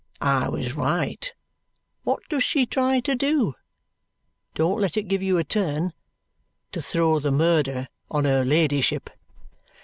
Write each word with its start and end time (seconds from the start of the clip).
I 0.19 0.49
was 0.49 0.73
right. 0.73 1.31
What 2.05 2.27
does 2.27 2.43
she 2.43 2.65
try 2.65 3.01
to 3.01 3.13
do? 3.13 3.53
Don't 4.55 4.79
let 4.81 4.97
it 4.97 5.03
give 5.03 5.21
you 5.21 5.37
a 5.37 5.43
turn? 5.43 5.93
To 6.71 6.81
throw 6.81 7.19
the 7.19 7.31
murder 7.31 7.87
on 8.09 8.25
her 8.25 8.43
ladyship." 8.43 9.11